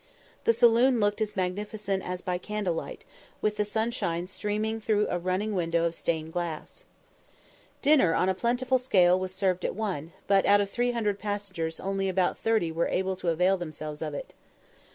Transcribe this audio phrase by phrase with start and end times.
[0.45, 3.03] The saloon looked as magnificent as by candle light,
[3.39, 6.85] with the sunshine streaming through a running window of stained glass.
[7.83, 12.09] Dinner on a plentiful scale was served at one, but out of 300 passengers only
[12.09, 14.33] about 30 were able to avail themselves of it.